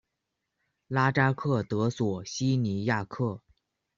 [0.87, 3.39] 拉扎克德索西尼亚克。